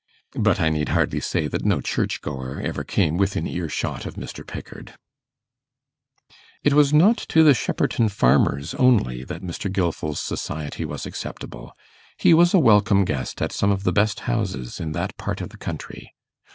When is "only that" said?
8.73-9.43